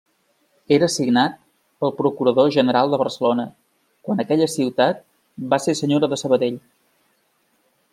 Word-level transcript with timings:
Era 0.77 0.87
signat 0.93 1.35
pel 1.83 1.93
procurador 1.99 2.49
general 2.57 2.95
de 2.95 3.01
Barcelona, 3.03 3.47
quan 4.09 4.25
aquella 4.25 4.51
ciutat 4.57 5.05
va 5.55 5.65
ser 5.69 5.81
senyora 5.85 6.15
de 6.15 6.25
Sabadell. 6.27 6.63